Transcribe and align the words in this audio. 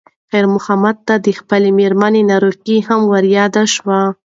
خیر 0.29 0.45
محمد 0.55 0.95
ته 1.07 1.13
د 1.25 1.27
خپلې 1.39 1.69
مېرمنې 1.79 2.21
ناروغي 2.31 2.77
هم 2.87 3.01
ور 3.11 3.25
یاده 3.37 3.63
شوه. 3.75 3.99